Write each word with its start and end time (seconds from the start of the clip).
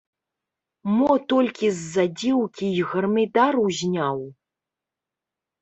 Мо 0.97 1.11
толькі 1.33 1.67
з-за 1.79 2.05
дзеўкі 2.21 2.67
і 2.79 2.87
гармідар 2.95 3.53
узняў? 3.65 4.19